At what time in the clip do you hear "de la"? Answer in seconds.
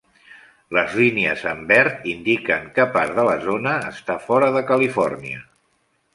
3.19-3.37